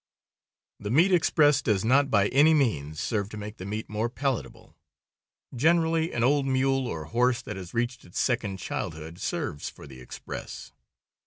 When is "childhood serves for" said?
8.57-9.85